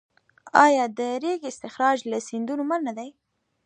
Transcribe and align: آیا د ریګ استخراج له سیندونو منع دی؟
آیا 0.65 0.85
د 0.97 0.99
ریګ 1.23 1.41
استخراج 1.51 1.97
له 2.11 2.17
سیندونو 2.27 2.63
منع 2.69 2.91
دی؟ 2.97 3.09